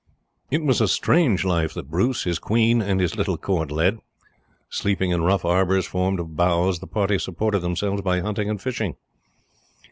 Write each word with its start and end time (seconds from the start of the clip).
It 0.49 0.63
was 0.63 0.81
a 0.81 0.87
strange 0.87 1.45
life 1.45 1.75
that 1.75 1.91
Bruce, 1.91 2.23
his 2.23 2.39
queen, 2.39 2.81
and 2.81 2.99
his 2.99 3.15
little 3.15 3.37
court 3.37 3.69
led. 3.69 3.99
Sleeping 4.67 5.11
in 5.11 5.21
rough 5.21 5.45
arbours 5.45 5.85
formed 5.85 6.19
of 6.19 6.35
boughs, 6.35 6.79
the 6.79 6.87
party 6.87 7.19
supported 7.19 7.59
themselves 7.59 8.01
by 8.01 8.19
hunting 8.19 8.49
and 8.49 8.59
fishing. 8.59 8.95